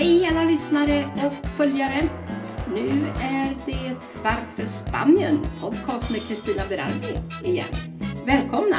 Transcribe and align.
Hej 0.00 0.26
alla 0.26 0.44
lyssnare 0.44 1.08
och 1.26 1.48
följare! 1.56 2.08
Nu 2.74 2.88
är 3.22 3.56
det 3.66 3.96
Varför 4.22 4.66
Spanien? 4.66 5.38
Podcast 5.60 6.10
med 6.10 6.28
Kristina 6.28 6.62
Berardi 6.68 7.18
igen. 7.44 7.66
Välkomna! 8.26 8.76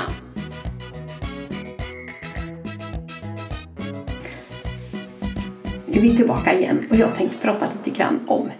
Nu 5.85 5.97
är 5.97 6.01
vi 6.01 6.17
tillbaka 6.17 6.59
igen 6.59 6.87
och 6.89 6.95
jag 6.95 7.15
tänkte 7.15 7.37
prata 7.37 7.67
lite 7.77 7.97
grann 7.97 8.19
om 8.27 8.51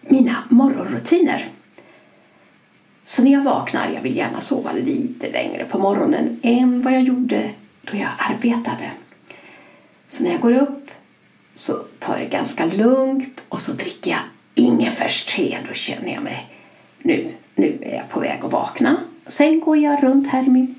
mina 0.00 0.44
morgonrutiner. 0.48 1.46
Så 3.04 3.22
när 3.22 3.32
jag 3.32 3.44
vaknar, 3.44 3.90
jag 3.94 4.02
vill 4.02 4.16
gärna 4.16 4.40
sova 4.40 4.72
lite 4.72 5.30
längre 5.30 5.64
på 5.64 5.78
morgonen 5.78 6.40
än 6.42 6.82
vad 6.82 6.92
jag 6.92 7.02
gjorde 7.02 7.50
då 7.82 7.96
jag 7.96 8.10
arbetade. 8.18 8.90
Så 10.08 10.24
när 10.24 10.30
jag 10.30 10.40
går 10.40 10.52
upp 10.52 10.85
så 11.56 11.72
tar 11.98 12.14
jag 12.14 12.22
det 12.22 12.30
ganska 12.30 12.66
lugnt 12.66 13.42
och 13.48 13.62
så 13.62 13.72
dricker 13.72 14.10
jag 14.10 14.20
ingefärste. 14.54 15.58
Då 15.68 15.74
känner 15.74 16.14
jag 16.14 16.22
mig, 16.22 16.46
nu, 16.98 17.28
nu 17.54 17.78
är 17.82 17.96
jag 17.96 18.08
på 18.08 18.20
väg 18.20 18.44
att 18.44 18.52
vakna. 18.52 18.96
Sen 19.26 19.60
går 19.60 19.76
jag 19.76 20.02
runt 20.02 20.28
här 20.28 20.42
i 20.42 20.48
min 20.48 20.74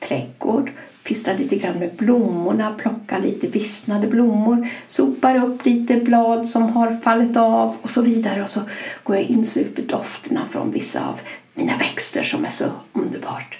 trädgård, 0.00 0.72
pysslar 1.02 1.38
lite 1.38 1.56
grann 1.56 1.78
med 1.78 1.94
blommorna, 1.94 2.74
plockar 2.78 3.20
lite 3.20 3.46
vissnade 3.46 4.06
blommor, 4.06 4.68
sopar 4.86 5.44
upp 5.44 5.66
lite 5.66 5.96
blad 5.96 6.48
som 6.48 6.62
har 6.62 6.96
fallit 6.96 7.36
av 7.36 7.76
och 7.82 7.90
så 7.90 8.02
vidare. 8.02 8.42
Och 8.42 8.50
så 8.50 8.60
går 9.02 9.16
jag 9.16 9.24
in 9.24 9.44
super 9.44 9.82
dofterna 9.82 10.48
från 10.50 10.72
vissa 10.72 11.08
av 11.08 11.20
mina 11.54 11.76
växter 11.76 12.22
som 12.22 12.44
är 12.44 12.48
så 12.48 12.64
underbart. 12.92 13.58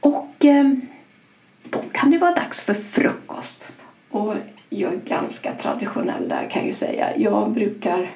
Och 0.00 0.44
eh, 0.44 0.70
då 1.62 1.78
kan 1.92 2.10
det 2.10 2.18
vara 2.18 2.34
dags 2.34 2.62
för 2.62 2.74
frukost. 2.74 3.72
Och 4.10 4.34
jag 4.80 4.92
är 4.92 5.00
ganska 5.04 5.54
traditionell 5.54 6.28
där 6.28 6.50
kan 6.50 6.60
jag 6.60 6.66
ju 6.66 6.72
säga. 6.72 7.16
Jag 7.16 7.50
brukar 7.50 8.10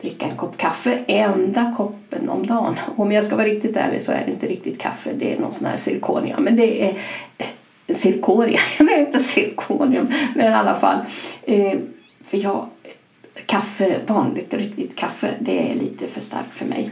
dricka 0.00 0.26
en 0.26 0.36
kopp 0.36 0.56
kaffe, 0.56 1.04
enda 1.06 1.74
koppen 1.76 2.28
om 2.28 2.46
dagen. 2.46 2.76
Om 2.96 3.12
jag 3.12 3.24
ska 3.24 3.36
vara 3.36 3.46
riktigt 3.46 3.76
ärlig 3.76 4.02
så 4.02 4.12
är 4.12 4.24
det 4.26 4.32
inte 4.32 4.46
riktigt 4.46 4.78
kaffe, 4.78 5.10
det 5.12 5.34
är 5.34 5.38
någon 5.38 5.52
sån 5.52 5.68
här 5.68 5.76
zirkonia. 5.76 6.38
Men 6.40 6.56
det 6.56 6.84
är 6.84 6.98
eh, 7.38 7.94
zirkonia, 7.94 8.60
det 8.78 8.94
är 8.94 9.00
inte 9.00 9.18
zirkonium, 9.18 10.12
men 10.34 10.52
i 10.52 10.54
alla 10.54 10.74
fall. 10.74 10.98
Eh, 11.42 11.78
för 12.24 12.38
jag, 12.38 12.68
kaffe, 13.46 14.00
vanligt 14.06 14.54
riktigt 14.54 14.96
kaffe, 14.96 15.34
det 15.40 15.70
är 15.70 15.74
lite 15.74 16.06
för 16.06 16.20
starkt 16.20 16.54
för 16.54 16.66
mig. 16.66 16.90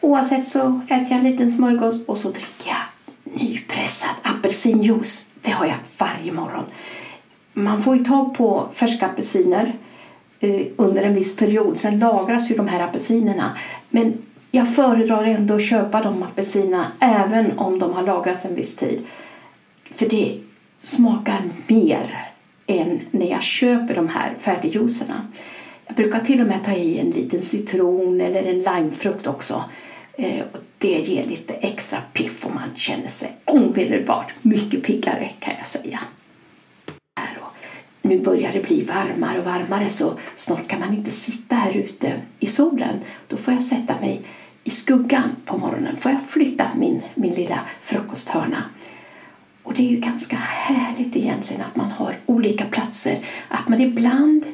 Oavsett 0.00 0.48
så 0.48 0.80
äter 0.84 1.06
jag 1.10 1.18
en 1.18 1.30
liten 1.30 1.50
smörgås 1.50 2.06
och 2.08 2.18
så 2.18 2.28
dricker 2.28 2.68
jag 2.68 2.76
nypressad 3.40 4.14
apelsinjuice. 4.22 5.30
Det 5.42 5.50
har 5.50 5.66
jag 5.66 5.76
varje 5.98 6.32
morgon. 6.32 6.64
Man 7.58 7.82
får 7.82 7.96
ju 7.96 8.04
tag 8.04 8.34
på 8.34 8.68
färska 8.72 9.06
apelsiner 9.06 9.74
eh, 10.40 10.66
under 10.76 11.02
en 11.02 11.14
viss 11.14 11.36
period. 11.36 11.78
Sen 11.78 11.98
lagras 11.98 12.50
ju 12.50 12.54
de 12.54 12.68
här 12.68 12.80
apelsinerna. 12.80 13.56
Men 13.88 14.14
jag 14.50 14.74
föredrar 14.74 15.24
ändå 15.24 15.54
att 15.54 15.62
köpa 15.62 16.02
de 16.02 16.22
apelsinerna 16.22 16.92
även 17.00 17.58
om 17.58 17.78
de 17.78 17.92
har 17.92 18.02
lagrats 18.02 18.44
en 18.44 18.54
viss 18.54 18.76
tid. 18.76 19.02
För 19.90 20.08
det 20.08 20.40
smakar 20.78 21.40
mer 21.66 22.30
än 22.66 23.00
när 23.10 23.26
jag 23.26 23.42
köper 23.42 23.94
de 23.94 24.08
här 24.08 24.34
färdigjuicerna. 24.38 25.26
Jag 25.86 25.96
brukar 25.96 26.20
till 26.20 26.40
och 26.40 26.46
med 26.46 26.64
ta 26.64 26.72
i 26.72 26.98
en 26.98 27.10
liten 27.10 27.42
citron 27.42 28.20
eller 28.20 28.42
en 28.42 28.58
limefrukt 28.58 29.26
också. 29.26 29.64
Eh, 30.12 30.44
det 30.78 30.98
ger 30.98 31.26
lite 31.26 31.54
extra 31.54 31.98
piff 32.12 32.46
och 32.46 32.54
man 32.54 32.76
känner 32.76 33.08
sig 33.08 33.36
omedelbart 33.44 34.32
mycket 34.42 34.82
piggare 34.82 35.30
kan 35.40 35.54
jag 35.58 35.66
säga. 35.66 36.00
Nu 38.08 38.18
börjar 38.20 38.52
det 38.52 38.60
bli 38.60 38.82
varmare 38.82 39.38
och 39.38 39.44
varmare 39.44 39.88
så 39.88 40.18
snart 40.34 40.68
kan 40.68 40.80
man 40.80 40.94
inte 40.94 41.10
sitta 41.10 41.56
här 41.56 41.76
ute 41.76 42.20
i 42.40 42.46
solen. 42.46 43.00
Då 43.28 43.36
får 43.36 43.54
jag 43.54 43.62
sätta 43.62 44.00
mig 44.00 44.22
i 44.64 44.70
skuggan 44.70 45.36
på 45.44 45.58
morgonen. 45.58 45.96
får 45.96 46.12
jag 46.12 46.20
flytta 46.26 46.68
min, 46.76 47.02
min 47.14 47.34
lilla 47.34 47.60
frukosthörna. 47.82 48.62
Och 49.62 49.74
det 49.74 49.82
är 49.82 49.90
ju 49.90 49.96
ganska 49.96 50.36
härligt 50.36 51.16
egentligen 51.16 51.62
att 51.62 51.76
man 51.76 51.90
har 51.90 52.16
olika 52.26 52.64
platser. 52.64 53.18
Att 53.48 53.68
man 53.68 53.80
ibland 53.80 54.44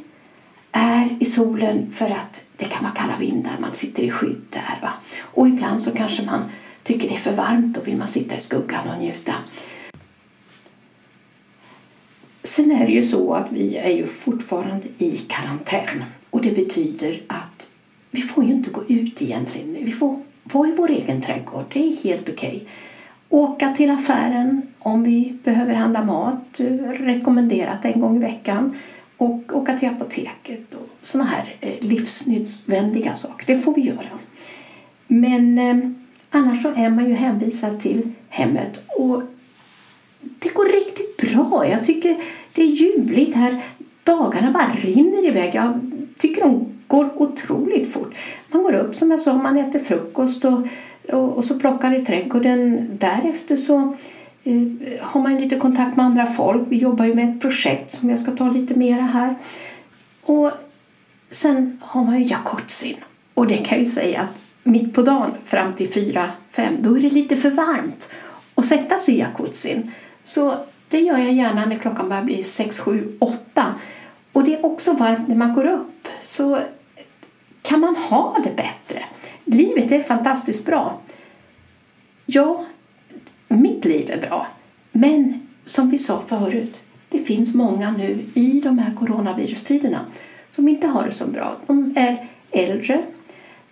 är 0.72 1.16
i 1.20 1.24
solen 1.24 1.92
för 1.92 2.10
att 2.10 2.44
det 2.56 2.64
kan 2.64 2.82
vara 2.82 2.94
kalla 2.94 3.16
vindar, 3.16 3.56
man 3.58 3.72
sitter 3.72 4.02
i 4.02 4.10
skydd 4.10 4.42
där. 4.50 4.78
Va? 4.82 4.92
Och 5.20 5.48
ibland 5.48 5.82
så 5.82 5.90
kanske 5.90 6.22
man 6.22 6.40
tycker 6.82 7.08
det 7.08 7.14
är 7.14 7.18
för 7.18 7.36
varmt, 7.36 7.76
och 7.76 7.88
vill 7.88 7.96
man 7.96 8.08
sitta 8.08 8.34
i 8.34 8.38
skuggan 8.38 8.88
och 8.88 9.02
njuta. 9.02 9.34
Sen 12.42 12.72
är 12.72 12.86
det 12.86 12.92
ju 12.92 13.02
så 13.02 13.34
att 13.34 13.52
vi 13.52 13.76
är 13.76 13.90
ju 13.90 14.06
fortfarande 14.06 14.86
i 14.98 15.16
karantän 15.16 16.04
och 16.30 16.42
det 16.42 16.50
betyder 16.50 17.22
att 17.26 17.70
vi 18.10 18.22
får 18.22 18.44
ju 18.44 18.52
inte 18.52 18.70
gå 18.70 18.84
ut 18.88 19.22
egentligen. 19.22 19.76
Vi 19.84 19.92
får 19.92 20.22
vara 20.42 20.68
i 20.68 20.72
vår 20.72 20.90
egen 20.90 21.20
trädgård, 21.20 21.64
det 21.72 21.78
är 21.78 21.96
helt 22.04 22.28
okej. 22.28 22.56
Okay. 22.56 22.68
Åka 23.28 23.72
till 23.72 23.90
affären 23.90 24.62
om 24.78 25.04
vi 25.04 25.38
behöver 25.44 25.74
handla 25.74 26.04
mat, 26.04 26.60
rekommenderat 26.98 27.84
en 27.84 28.00
gång 28.00 28.16
i 28.16 28.20
veckan. 28.20 28.76
Och 29.16 29.56
åka 29.56 29.78
till 29.78 29.88
apoteket 29.88 30.74
och 30.74 30.88
sådana 31.00 31.30
här 31.30 31.56
eh, 31.60 31.74
livsnödvändiga 31.80 33.14
saker, 33.14 33.54
det 33.54 33.60
får 33.60 33.74
vi 33.74 33.80
göra. 33.80 34.18
Men 35.06 35.58
eh, 35.58 35.90
annars 36.30 36.62
så 36.62 36.68
är 36.76 36.90
man 36.90 37.08
ju 37.08 37.14
hänvisad 37.14 37.80
till 37.80 38.10
hemmet 38.28 38.80
och 38.98 39.22
det 40.38 40.48
går 40.48 40.64
riktigt 40.64 41.16
bra. 41.16 41.66
Jag 41.68 41.84
tycker 41.84 42.16
det 42.54 42.62
är 42.62 42.66
ljuvligt 42.66 43.36
här. 43.36 43.62
Dagarna 44.04 44.50
bara 44.50 44.72
rinner 44.82 45.26
iväg. 45.26 45.54
Jag 45.54 45.90
tycker 46.18 46.42
de 46.42 46.66
går 46.86 47.22
otroligt 47.22 47.92
fort. 47.92 48.14
Man 48.48 48.62
går 48.62 48.74
upp 48.74 48.94
som 48.94 49.10
jag 49.10 49.20
sa, 49.20 49.34
man 49.34 49.58
äter 49.58 49.78
frukost 49.78 50.44
och, 50.44 50.66
och, 51.08 51.32
och 51.32 51.44
så 51.44 51.58
plockar 51.58 52.00
i 52.00 52.04
trädgården. 52.04 52.88
Därefter 52.98 53.56
så 53.56 53.96
eh, 54.44 54.62
har 55.00 55.20
man 55.20 55.40
lite 55.40 55.58
kontakt 55.58 55.96
med 55.96 56.06
andra 56.06 56.26
folk. 56.26 56.62
Vi 56.68 56.76
jobbar 56.76 57.04
ju 57.04 57.14
med 57.14 57.30
ett 57.30 57.40
projekt 57.40 57.94
som 57.94 58.10
jag 58.10 58.18
ska 58.18 58.30
ta 58.30 58.50
lite 58.50 58.74
mera 58.74 59.02
här. 59.02 59.34
Och 60.22 60.50
sen 61.30 61.78
har 61.80 62.04
man 62.04 62.18
ju 62.20 62.26
jacuzzi. 62.26 62.96
Och 63.34 63.46
det 63.46 63.56
kan 63.56 63.78
jag 63.78 63.86
ju 63.86 63.92
säga 63.92 64.20
att 64.20 64.38
mitt 64.62 64.94
på 64.94 65.02
dagen 65.02 65.30
fram 65.44 65.72
till 65.72 65.92
fyra 65.92 66.30
fem 66.50 66.76
då 66.80 66.96
är 66.96 67.00
det 67.00 67.10
lite 67.10 67.36
för 67.36 67.50
varmt 67.50 68.08
att 68.54 68.66
sätta 68.66 68.98
sig 68.98 69.14
i 69.14 69.18
jacuzzin. 69.18 69.90
Så 70.22 70.56
det 70.88 71.00
gör 71.00 71.18
jag 71.18 71.32
gärna 71.32 71.66
när 71.66 71.78
klockan 71.78 72.08
börjar 72.08 72.22
bli 72.22 72.44
6, 72.44 72.78
7, 72.78 73.16
8. 73.18 73.74
Och 74.32 74.44
det 74.44 74.54
är 74.54 74.66
också 74.66 74.92
varmt 74.92 75.28
när 75.28 75.36
man 75.36 75.54
går 75.54 75.66
upp. 75.66 76.08
Så 76.20 76.60
kan 77.62 77.80
man 77.80 77.96
ha 77.96 78.36
det 78.44 78.56
bättre. 78.56 79.04
Livet 79.44 79.92
är 79.92 80.00
fantastiskt 80.00 80.66
bra. 80.66 80.98
Ja, 82.26 82.64
mitt 83.48 83.84
liv 83.84 84.10
är 84.10 84.20
bra. 84.20 84.46
Men 84.92 85.48
som 85.64 85.90
vi 85.90 85.98
sa 85.98 86.22
förut, 86.26 86.80
det 87.08 87.18
finns 87.18 87.54
många 87.54 87.90
nu 87.90 88.18
i 88.34 88.60
de 88.60 88.78
här 88.78 88.94
coronavirustiderna 88.94 90.00
som 90.50 90.68
inte 90.68 90.86
har 90.86 91.04
det 91.04 91.10
så 91.10 91.30
bra. 91.30 91.56
De 91.66 91.94
är 91.96 92.26
äldre, 92.50 93.04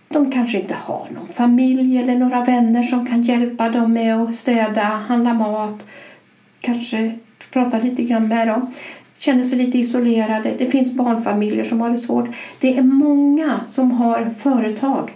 de 0.09 0.33
kanske 0.33 0.61
inte 0.61 0.75
har 0.75 1.09
någon 1.11 1.29
familj 1.29 1.99
eller 1.99 2.15
några 2.15 2.45
vänner 2.45 2.83
som 2.83 3.07
kan 3.07 3.23
hjälpa 3.23 3.69
dem 3.69 3.93
med 3.93 4.17
att 4.17 4.35
städa, 4.35 4.83
handla 4.83 5.35
mat 5.35 5.85
kanske 6.61 7.19
prata 7.51 7.79
lite 7.79 8.03
grann 8.03 8.29
med 8.29 8.49
dem. 8.49 8.73
Känner 9.19 9.43
sig 9.43 9.59
lite 9.59 9.79
isolerade. 9.79 10.55
Det 10.59 10.67
finns 10.67 10.97
barnfamiljer 10.97 11.65
som 11.65 11.81
har 11.81 11.91
det 11.91 11.99
svårt. 11.99 12.29
Det 12.61 12.79
är 12.79 12.83
många 12.83 13.61
som 13.69 13.91
har 13.91 14.31
företag 14.39 15.11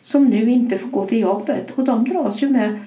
som 0.00 0.24
nu 0.24 0.50
inte 0.50 0.78
får 0.78 0.88
gå 0.88 1.06
till 1.06 1.18
jobbet 1.20 1.70
och 1.70 1.84
de 1.84 2.04
dras 2.04 2.42
ju 2.42 2.48
med 2.48 2.78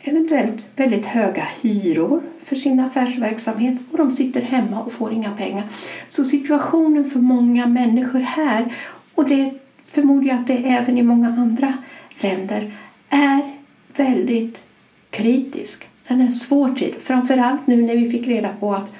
eventuellt 0.00 0.66
väldigt 0.76 1.06
höga 1.06 1.48
hyror 1.60 2.22
för 2.42 2.56
sin 2.56 2.80
affärsverksamhet 2.80 3.78
och 3.90 3.98
de 3.98 4.12
sitter 4.12 4.40
hemma 4.40 4.82
och 4.82 4.92
får 4.92 5.12
inga 5.12 5.30
pengar. 5.30 5.64
Så 6.08 6.24
situationen 6.24 7.10
för 7.10 7.20
många 7.20 7.66
människor 7.66 8.20
här 8.20 8.74
och 9.14 9.28
det 9.28 9.54
förmodar 9.86 10.28
jag 10.28 10.40
att 10.40 10.46
det 10.46 10.56
är 10.56 10.80
även 10.80 10.98
i 10.98 11.02
många 11.02 11.28
andra 11.28 11.74
länder 12.20 12.72
är 13.08 13.56
väldigt 13.96 14.62
kritisk 15.10 15.88
men 16.12 16.20
en 16.20 16.32
svår 16.32 16.74
tid. 16.74 16.94
Framförallt 16.98 17.66
nu 17.66 17.82
när 17.82 17.96
vi 17.96 18.10
fick 18.10 18.26
reda 18.26 18.48
på 18.60 18.74
att 18.74 18.92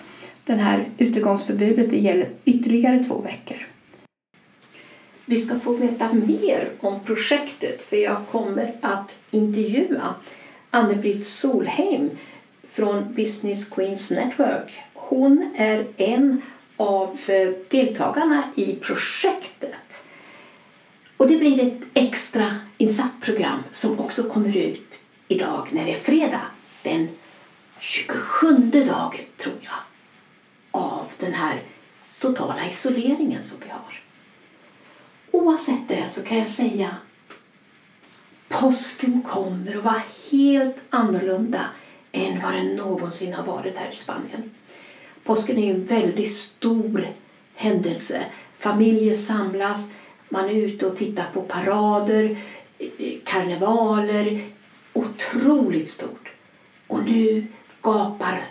det 0.45 0.53
här 0.53 0.89
utegångsförbudet 0.99 1.93
gäller 1.93 2.29
ytterligare 2.45 3.05
två 3.05 3.21
veckor. 3.21 3.67
Vi 5.25 5.37
ska 5.37 5.59
få 5.59 5.73
veta 5.73 6.13
mer 6.13 6.69
om 6.81 7.01
projektet 7.01 7.83
för 7.83 7.97
jag 7.97 8.17
kommer 8.31 8.73
att 8.81 9.17
intervjua 9.31 10.15
Anne-Britt 10.71 11.27
Solheim 11.27 12.11
från 12.69 13.15
Business 13.15 13.69
Queens 13.69 14.11
Network. 14.11 14.73
Hon 14.95 15.51
är 15.57 15.85
en 15.97 16.43
av 16.77 17.21
eh, 17.27 17.49
deltagarna 17.69 18.43
i 18.57 18.75
projektet. 18.75 20.05
Och 21.17 21.29
det 21.29 21.37
blir 21.37 21.63
ett 21.63 21.83
extra 21.95 22.57
insatt 22.79 23.21
program 23.21 23.63
som 23.71 24.01
också 24.01 24.23
kommer 24.23 24.57
ut 24.57 25.01
idag 25.29 25.69
när 25.71 25.85
det 25.85 25.91
är 25.91 26.01
fredag 26.01 26.41
den 26.83 27.09
27 27.81 28.57
dagen, 28.71 29.25
tror 29.37 29.55
jag, 29.61 29.81
av 30.71 31.07
den 31.19 31.35
här 31.35 31.63
totala 32.19 32.67
isoleringen 32.69 33.45
som 33.45 33.59
vi 33.65 33.71
har. 33.71 34.01
Oavsett 35.31 35.89
det 35.89 36.09
så 36.09 36.23
kan 36.23 36.39
jag 36.39 36.49
säga 36.49 36.97
påsken 38.49 39.23
kommer 39.23 39.77
att 39.77 39.85
vara 39.85 40.03
helt 40.31 40.77
annorlunda 40.91 41.67
än 42.13 42.43
vad 42.43 42.53
den 42.53 42.77
någonsin 42.77 43.35
har 43.35 43.45
varit 43.45 43.77
här 43.77 43.91
i 43.91 43.95
Spanien. 43.95 44.51
Påsken 45.25 45.59
är 45.59 45.75
en 45.75 45.85
väldigt 45.85 46.33
stor 46.33 47.09
händelse. 47.55 48.25
Familjer 48.59 49.15
samlas, 49.15 49.93
man 50.29 50.45
är 50.45 50.55
ute 50.55 50.87
och 50.87 50.97
tittar 50.97 51.27
på 51.33 51.43
parader, 51.43 52.39
eh, 52.79 52.89
eh, 52.99 53.19
karnevaler. 53.25 54.45
Otroligt 54.93 55.89
stort. 55.89 56.22
Och 56.93 57.05
nu 57.05 57.47
gapar 57.83 58.49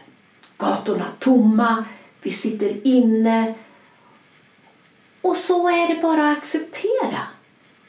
gatorna 0.57 1.05
tomma, 1.19 1.85
vi 2.21 2.31
sitter 2.31 2.87
inne. 2.87 3.53
Och 5.21 5.37
så 5.37 5.69
är 5.69 5.95
det 5.95 6.01
bara 6.01 6.31
att 6.31 6.37
acceptera. 6.37 7.27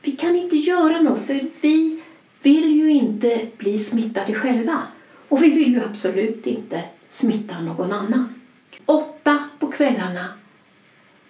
Vi 0.02 0.12
kan 0.12 0.36
inte 0.36 0.56
göra 0.56 1.00
något 1.00 1.26
för 1.26 1.40
vi 1.60 2.02
vill 2.42 2.76
ju 2.76 2.90
inte 2.90 3.46
bli 3.56 3.78
smittade 3.78 4.34
själva. 4.34 4.82
Och 5.28 5.42
vi 5.42 5.50
vill 5.50 5.72
ju 5.72 5.84
absolut 5.84 6.46
inte 6.46 6.82
smitta 7.08 7.60
någon 7.60 7.92
annan. 7.92 8.34
Åtta 8.86 9.48
på 9.58 9.66
kvällarna, 9.66 10.28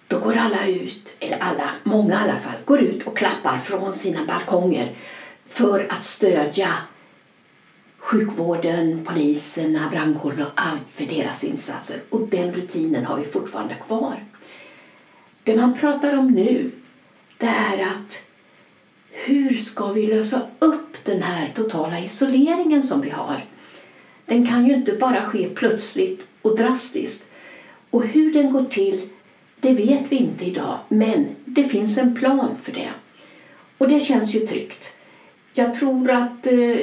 då 0.07 0.19
går 0.19 0.35
alla 0.35 0.67
ut, 0.67 1.17
eller 1.19 1.37
alla, 1.37 1.69
många 1.83 2.13
i 2.13 2.23
alla 2.23 2.39
fall, 2.39 2.57
går 2.65 2.79
ut 2.79 3.07
och 3.07 3.17
klappar 3.17 3.57
från 3.57 3.93
sina 3.93 4.25
balkonger 4.25 4.95
för 5.47 5.87
att 5.89 6.03
stödja 6.03 6.73
sjukvården, 8.03 9.05
poliserna, 9.05 9.89
brandkåren 9.91 10.41
och 10.41 10.51
allt 10.55 10.89
för 10.89 11.05
deras 11.05 11.43
insatser. 11.43 11.99
Och 12.09 12.21
den 12.21 12.53
rutinen 12.53 13.05
har 13.05 13.17
vi 13.17 13.25
fortfarande 13.25 13.75
kvar. 13.75 14.23
Det 15.43 15.55
man 15.55 15.73
pratar 15.73 16.17
om 16.17 16.31
nu 16.31 16.71
det 17.37 17.45
är 17.45 17.81
att 17.83 18.21
hur 19.11 19.53
ska 19.53 19.87
vi 19.87 20.07
lösa 20.07 20.41
upp 20.59 21.05
den 21.05 21.21
här 21.21 21.51
totala 21.55 21.99
isoleringen 21.99 22.83
som 22.83 23.01
vi 23.01 23.09
har? 23.09 23.45
Den 24.25 24.47
kan 24.47 24.67
ju 24.67 24.73
inte 24.73 24.93
bara 24.93 25.25
ske 25.25 25.49
plötsligt 25.49 26.27
och 26.41 26.57
drastiskt. 26.57 27.27
Och 27.89 28.05
hur 28.05 28.33
den 28.33 28.51
går 28.53 28.63
till, 28.63 29.09
det 29.59 29.73
vet 29.73 30.11
vi 30.11 30.15
inte 30.15 30.45
idag, 30.45 30.79
men 30.87 31.27
det 31.45 31.63
finns 31.63 31.97
en 31.97 32.15
plan 32.15 32.55
för 32.63 32.71
det. 32.71 32.89
Och 33.77 33.87
det 33.87 33.99
känns 33.99 34.35
ju 34.35 34.39
tryggt. 34.39 34.91
Jag 35.53 35.73
tror 35.73 36.11
att 36.11 36.47
eh, 36.47 36.77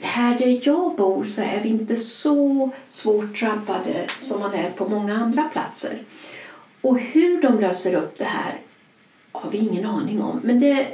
här 0.00 0.38
där 0.38 0.60
jag 0.62 0.96
bor 0.96 1.24
så 1.24 1.42
är 1.42 1.60
vi 1.62 1.68
inte 1.68 1.96
så 1.96 2.70
svårt 2.88 3.40
drabbade 3.40 4.06
som 4.18 4.40
man 4.40 4.54
är 4.54 4.70
på 4.70 4.88
många 4.88 5.14
andra 5.14 5.42
platser. 5.42 5.98
Och 6.80 6.98
hur 6.98 7.42
de 7.42 7.60
löser 7.60 7.94
upp 7.94 8.18
det 8.18 8.24
här 8.24 8.60
har 9.32 9.50
vi 9.50 9.58
ingen 9.58 9.86
aning 9.86 10.22
om. 10.22 10.40
Men 10.44 10.60
det, 10.60 10.86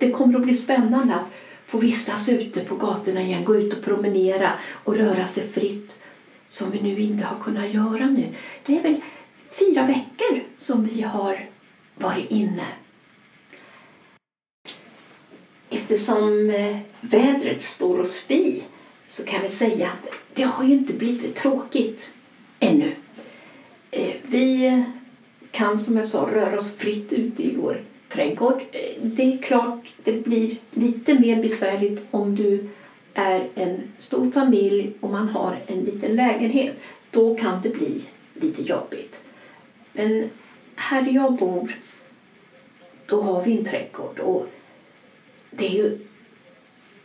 det 0.00 0.10
kommer 0.10 0.38
att 0.38 0.44
bli 0.44 0.54
spännande 0.54 1.14
att 1.14 1.26
få 1.66 1.78
vistas 1.78 2.28
ute 2.28 2.60
på 2.60 2.76
gatorna 2.76 3.22
igen, 3.22 3.44
gå 3.44 3.56
ut 3.56 3.74
och 3.74 3.84
promenera 3.84 4.50
och 4.84 4.96
röra 4.96 5.26
sig 5.26 5.48
fritt 5.48 5.92
som 6.46 6.70
vi 6.70 6.82
nu 6.82 7.00
inte 7.00 7.24
har 7.24 7.44
kunnat 7.44 7.74
göra 7.74 8.06
nu. 8.06 8.26
Det 8.66 8.78
är 8.78 8.82
väl 8.82 9.00
fyra 9.58 9.86
veckor 9.86 10.42
som 10.56 10.84
vi 10.84 11.02
har 11.02 11.46
varit 11.94 12.30
inne. 12.30 12.66
Eftersom 15.90 16.50
eh, 16.50 16.76
vädret 17.00 17.62
står 17.62 17.98
och 17.98 18.06
spi 18.06 18.62
så 19.06 19.24
kan 19.24 19.42
vi 19.42 19.48
säga 19.48 19.86
att 19.86 20.14
det 20.34 20.42
har 20.42 20.64
ju 20.64 20.72
inte 20.72 20.92
blivit 20.92 21.34
tråkigt 21.34 22.08
ännu. 22.60 22.92
Eh, 23.90 24.14
vi 24.22 24.84
kan 25.50 25.78
som 25.78 25.96
jag 25.96 26.06
sa 26.06 26.28
röra 26.32 26.56
oss 26.56 26.76
fritt 26.76 27.12
ute 27.12 27.42
i 27.42 27.56
vår 27.56 27.82
trädgård. 28.08 28.62
Eh, 28.72 29.02
det 29.02 29.32
är 29.32 29.38
klart 29.38 29.92
det 30.04 30.12
blir 30.12 30.56
lite 30.70 31.14
mer 31.14 31.42
besvärligt 31.42 32.06
om 32.10 32.34
du 32.36 32.68
är 33.14 33.48
en 33.54 33.82
stor 33.98 34.30
familj 34.30 34.92
och 35.00 35.10
man 35.10 35.28
har 35.28 35.56
en 35.66 35.80
liten 35.80 36.16
lägenhet. 36.16 36.74
Då 37.10 37.34
kan 37.34 37.62
det 37.62 37.68
bli 37.68 38.02
lite 38.34 38.62
jobbigt. 38.62 39.24
Men 39.92 40.30
här 40.74 41.02
där 41.02 41.12
jag 41.12 41.36
bor, 41.36 41.78
då 43.06 43.22
har 43.22 43.42
vi 43.42 43.58
en 43.58 43.64
trädgård. 43.64 44.18
Och 44.18 44.46
det 45.50 45.66
är 45.66 45.72
ju 45.72 45.98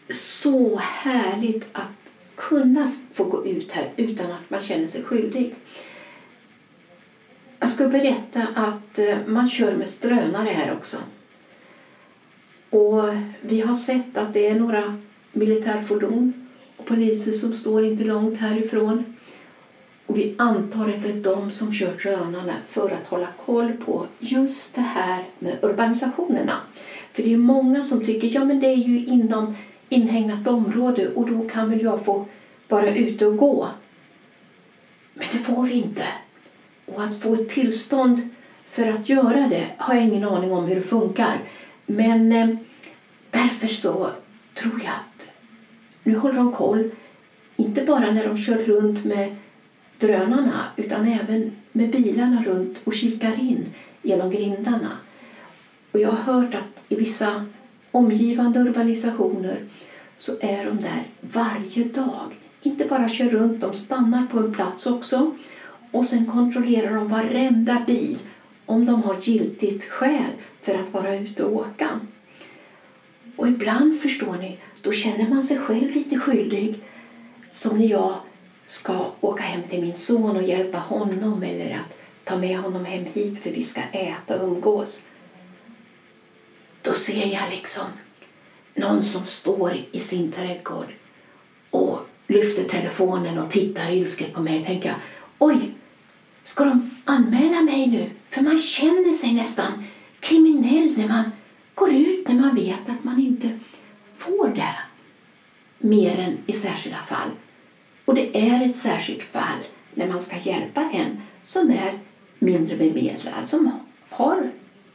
så 0.10 0.78
härligt 0.78 1.66
att 1.72 2.12
kunna 2.36 2.92
få 3.13 3.24
gå 3.24 3.45
ut 3.45 3.72
här 3.72 3.92
utan 3.95 4.31
att 4.31 4.50
man 4.50 4.62
känner 4.62 4.88
sig 4.88 5.04
skyldig. 5.04 5.56
Jag 7.60 7.69
ska 7.69 7.88
berätta 7.88 8.48
att 8.56 9.00
eh, 9.00 9.18
man 9.25 9.50
kör 9.50 9.75
med 9.75 9.90
drönare 10.01 10.50
här 10.50 10.74
också. 10.74 10.98
Och 12.69 13.04
vi 13.42 13.62
har 13.62 13.74
sett 13.74 14.18
att 14.18 14.34
det 14.34 14.48
är 14.48 14.56
några 14.56 14.98
militärfordon 15.31 16.50
och 16.78 16.86
poliser 16.86 17.31
som 17.31 17.56
står 17.56 17.86
inte 17.86 18.04
långt 18.04 18.39
härifrån. 18.39 19.16
Och 20.06 20.18
vi 20.18 20.36
antar 20.38 20.89
att 20.89 21.04
det 21.04 21.10
är 21.10 21.13
de 21.13 21.51
som 21.51 21.74
kör 21.74 21.94
drönarna 21.94 22.54
för 22.69 22.92
att 22.92 23.07
hålla 23.07 23.28
koll 23.46 23.72
på 23.86 24.07
just 24.19 24.75
det 24.75 24.81
här 24.81 25.24
med 25.39 25.57
urbanisationerna. 25.62 26.62
För 27.13 27.24
det 27.24 27.33
är 27.33 27.38
många 27.38 27.83
som 27.83 28.06
tycker 28.06 28.27
ja 28.27 28.45
men 28.45 28.60
det 28.60 28.68
är 28.68 28.75
ju 28.75 29.06
inom 29.06 29.56
inhägnat 29.89 30.48
område 30.48 31.07
och 31.07 31.30
då 31.30 31.50
kan 31.50 31.69
väl 31.69 31.81
jag 31.81 32.06
få 32.06 32.25
vara 32.68 32.95
ute 32.95 33.25
och 33.25 33.38
gå. 33.38 33.68
Men 35.13 35.27
det 35.31 35.38
får 35.38 35.63
vi 35.63 35.74
inte. 35.74 36.06
Och 36.86 37.04
att 37.04 37.21
få 37.21 37.33
ett 37.33 37.50
tillstånd 37.50 38.30
för 38.65 38.88
att 38.88 39.10
göra 39.10 39.48
det 39.50 39.68
har 39.77 39.95
jag 39.95 40.04
ingen 40.04 40.24
aning 40.24 40.54
om 40.54 40.65
hur 40.65 40.75
det 40.75 40.81
funkar. 40.81 41.39
Men 41.86 42.31
eh, 42.31 42.56
därför 43.30 43.68
så 43.68 44.10
tror 44.53 44.82
jag 44.84 44.93
att 44.93 45.32
nu 46.03 46.17
håller 46.17 46.36
de 46.36 46.51
koll, 46.51 46.91
inte 47.55 47.82
bara 47.82 48.12
när 48.12 48.27
de 48.27 48.38
kör 48.38 48.58
runt 48.58 49.05
med 49.05 49.36
drönarna 50.00 50.63
utan 50.75 51.08
även 51.08 51.51
med 51.72 51.91
bilarna 51.91 52.43
runt 52.43 52.82
och 52.84 52.93
kikar 52.93 53.39
in 53.39 53.65
genom 54.01 54.32
grindarna. 54.32 54.98
Och 55.91 56.00
jag 56.00 56.10
har 56.10 56.34
hört 56.34 56.55
att 56.55 56.73
i 56.93 56.95
vissa 56.95 57.45
omgivande 57.91 58.59
urbanisationer 58.59 59.65
så 60.17 60.31
är 60.41 60.65
de 60.65 60.77
där 60.79 61.03
varje 61.21 61.83
dag. 61.83 62.31
Inte 62.62 62.85
bara 62.85 63.09
kör 63.09 63.29
runt, 63.29 63.62
de 63.62 63.73
stannar 63.73 64.27
på 64.27 64.39
en 64.39 64.53
plats 64.53 64.88
också 64.88 65.35
och 65.91 66.05
sen 66.05 66.25
kontrollerar 66.25 66.95
de 66.95 67.07
varenda 67.07 67.83
bil 67.88 68.17
om 68.65 68.85
de 68.85 69.03
har 69.03 69.17
giltigt 69.21 69.83
skäl 69.83 70.31
för 70.62 70.75
att 70.75 70.93
vara 70.93 71.15
ute 71.15 71.43
och 71.43 71.55
åka. 71.55 72.00
Och 73.35 73.47
ibland, 73.47 74.00
förstår 74.00 74.38
ni, 74.38 74.57
då 74.81 74.91
känner 74.91 75.29
man 75.29 75.43
sig 75.43 75.57
själv 75.57 75.91
lite 75.91 76.19
skyldig. 76.19 76.75
Som 77.51 77.79
när 77.79 77.85
jag 77.85 78.15
ska 78.65 79.12
åka 79.21 79.43
hem 79.43 79.62
till 79.69 79.81
min 79.81 79.93
son 79.93 80.35
och 80.35 80.43
hjälpa 80.43 80.77
honom 80.77 81.43
eller 81.43 81.71
att 81.73 81.97
ta 82.23 82.38
med 82.38 82.57
honom 82.57 82.85
hem 82.85 83.05
hit 83.13 83.43
för 83.43 83.50
vi 83.50 83.62
ska 83.62 83.81
äta 83.81 84.41
och 84.41 84.47
umgås. 84.47 85.01
Då 86.84 86.94
ser 86.94 87.25
jag 87.25 87.50
liksom 87.52 87.86
någon 88.74 89.02
som 89.02 89.25
står 89.25 89.86
i 89.92 90.00
sin 90.00 90.32
trädgård 90.32 90.94
och 91.70 92.00
lyfter 92.28 92.63
telefonen 92.63 93.38
och 93.38 93.52
tittar 93.52 93.92
ilsket 93.92 94.34
på 94.34 94.42
mig 94.42 94.60
och 94.60 94.66
tänker 94.66 94.96
oj, 95.40 95.72
ska 96.46 96.63
de 96.63 96.92
anmäla 97.06 97.62
mig 97.62 97.88
nu? 97.88 98.10
För 98.30 98.42
man 98.42 98.58
känner 98.60 99.13
sig 99.13 99.34
nästan 99.34 99.86
kriminell 100.20 100.94
när 100.98 101.08
man 101.08 101.32
går 101.75 101.94
ut 101.94 102.28
när 102.28 102.36
man 102.36 102.56
vet 102.56 102.90
att 102.90 103.04
man 103.04 103.20
inte 103.20 103.60
får 104.13 104.48
det 104.48 104.75
mer 105.78 106.20
än 106.20 106.38
i 106.46 106.54
särskilda 106.54 106.98
fall. 107.00 107.30
Och 108.06 108.16
det 108.16 108.38
är 108.38 108.66
ett 108.66 108.75
särskilt 108.75 109.24
fall 109.24 109.60
när 109.94 110.08
man 110.08 110.22
ska 110.22 110.38
hjälpa 110.38 110.82
en 110.82 111.22
som 111.44 111.72
är 111.72 112.00
mindre 112.40 112.75
bemedlad, 112.75 113.46
som 113.46 113.80
har 114.10 114.52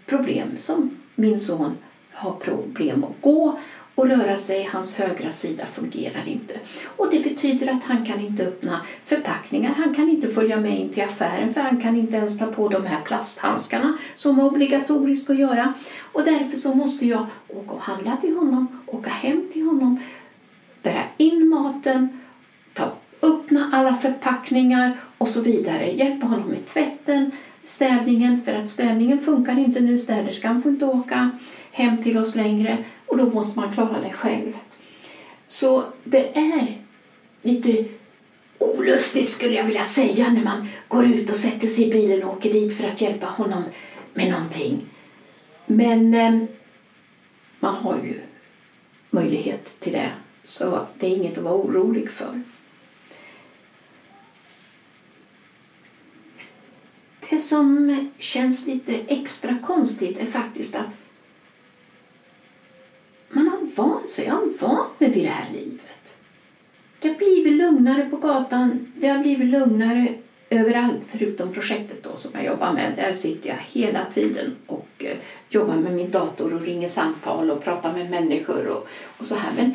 problem, 0.07 0.49
som 0.59 0.98
min 1.19 1.41
son 1.41 1.77
har 2.13 2.33
problem 2.33 3.05
att 3.05 3.21
gå 3.23 3.59
och 3.95 4.09
röra 4.09 4.37
sig. 4.37 4.69
Hans 4.73 4.97
högra 4.97 5.31
sida 5.31 5.67
fungerar 5.67 6.29
inte. 6.29 6.55
Och 6.97 7.11
Det 7.11 7.21
betyder 7.21 7.73
att 7.73 7.85
han 7.85 8.07
kan 8.07 8.21
inte 8.21 8.47
öppna 8.47 8.81
förpackningar. 9.05 9.75
Han 9.75 9.95
kan 9.95 10.09
inte 10.09 10.29
följa 10.29 10.61
med 10.61 10.81
in 10.81 10.89
till 10.89 11.03
affären 11.03 11.55
för 11.55 11.61
han 11.61 11.81
kan 11.81 11.97
inte 11.97 12.17
ens 12.17 12.39
ta 12.39 12.47
på 12.47 12.69
de 12.69 12.87
här 12.87 13.01
plasthandskarna 13.05 13.99
som 14.15 14.39
är 14.39 14.47
obligatoriskt 14.47 15.31
att 15.31 15.39
göra. 15.39 15.75
Och 16.13 16.25
Därför 16.25 16.57
så 16.57 16.75
måste 16.75 17.07
jag 17.07 17.27
åka 17.49 17.73
och 17.73 17.83
handla 17.83 18.17
till 18.17 18.37
honom, 18.37 18.83
åka 18.87 19.11
hem 19.11 19.49
till 19.53 19.63
honom, 19.63 20.01
bära 20.83 21.03
in 21.17 21.49
maten, 21.49 22.21
ta, 22.75 22.93
öppna 23.23 23.71
alla 23.73 23.95
förpackningar 23.95 24.97
och 25.19 25.29
så 25.29 25.41
vidare. 25.41 25.91
Hjälpa 25.91 26.27
honom 26.27 26.49
med 26.49 26.67
tvätten, 26.67 27.31
städningen 27.69 28.43
för 28.45 28.55
att 28.55 28.71
städningen 28.71 29.19
funkar 29.19 29.59
inte 29.59 29.81
nu. 29.81 29.99
Städerskan 29.99 30.63
får 30.63 30.73
inte 30.73 30.85
åka 30.85 31.31
hem 31.73 32.03
till 32.03 32.19
oss 32.19 32.35
längre 32.35 32.85
och 33.07 33.17
då 33.17 33.27
måste 33.27 33.61
man 33.61 33.75
klara 33.75 34.01
det 34.01 34.13
själv. 34.13 34.53
Så 35.47 35.85
det 36.05 36.37
är 36.37 36.79
lite 37.43 37.85
olustigt 38.59 39.29
skulle 39.29 39.55
jag 39.55 39.65
vilja 39.65 39.85
säga 39.85 40.29
när 40.29 40.45
man 40.45 40.69
går 40.89 41.07
ut 41.07 41.31
och 41.31 41.37
sätter 41.37 41.67
sig 41.69 41.89
i 41.89 41.93
bilen 41.93 42.25
och 42.25 42.37
åker 42.37 42.53
dit 42.53 42.77
för 42.77 42.89
att 42.89 43.01
hjälpa 43.01 43.27
honom 43.27 43.63
med 44.15 44.31
någonting. 44.31 44.81
Men 45.67 46.15
eh, 46.15 46.49
man 47.61 47.75
har 47.75 47.95
ju 47.95 48.21
möjlighet 49.11 49.81
till 49.81 49.93
det, 49.93 50.11
så 50.45 50.87
det 50.99 51.07
är 51.07 51.17
inget 51.17 51.39
att 51.39 51.45
vara 51.45 51.55
orolig 51.55 52.11
för. 52.11 52.43
Det 57.39 57.43
som 57.43 58.09
känns 58.19 58.67
lite 58.67 58.95
extra 58.95 59.57
konstigt 59.67 60.19
är 60.19 60.27
faktiskt 60.27 60.75
att 60.75 60.99
man 63.29 63.49
har 63.49 63.59
vant 63.77 64.11
sig, 64.11 64.25
jag 64.25 64.35
har 64.35 64.59
vant 64.61 65.01
mig 65.01 65.11
vid 65.11 65.25
det 65.25 65.31
här 65.31 65.53
livet. 65.53 66.17
Det 66.99 67.09
har 67.09 67.15
blivit 67.15 67.53
lugnare 67.53 68.09
på 68.11 68.17
gatan, 68.17 68.93
det 68.97 69.09
har 69.09 69.19
blivit 69.19 69.51
lugnare 69.51 70.15
överallt 70.51 71.03
förutom 71.07 71.53
projektet 71.53 72.03
då 72.03 72.17
som 72.17 72.31
jag 72.35 72.45
jobbar 72.45 72.73
med. 72.73 72.93
Där 72.97 73.13
sitter 73.13 73.49
jag 73.49 73.57
hela 73.81 74.05
tiden 74.05 74.57
och 74.67 74.89
eh, 74.99 75.17
jobbar 75.49 75.77
med 75.77 75.93
min 75.93 76.11
dator 76.11 76.55
och 76.55 76.61
ringer 76.61 76.89
samtal 76.89 77.51
och 77.51 77.65
pratar 77.65 77.93
med 77.93 78.11
människor 78.11 78.67
och, 78.67 78.89
och 79.19 79.27
så 79.27 79.35
här. 79.35 79.53
Men 79.57 79.75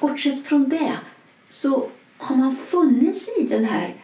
bortsett 0.00 0.46
från 0.46 0.68
det 0.68 0.92
så 1.48 1.88
har 2.16 2.36
man 2.36 2.56
funnits 2.56 3.28
i 3.38 3.42
den 3.42 3.64
här 3.64 3.94